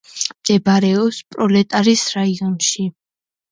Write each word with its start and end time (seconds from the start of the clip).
მდებარეობს 0.37 1.19
პროლეტარის 1.35 2.07
რაიონში. 2.17 2.91